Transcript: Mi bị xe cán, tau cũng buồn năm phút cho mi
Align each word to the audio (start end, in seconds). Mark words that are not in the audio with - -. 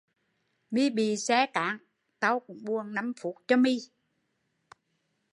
Mi 0.73 0.83
bị 0.95 1.15
xe 1.17 1.45
cán, 1.53 1.77
tau 2.19 2.39
cũng 2.39 2.57
buồn 2.63 2.93
năm 2.93 3.13
phút 3.21 3.35
cho 3.47 3.57
mi 3.57 3.77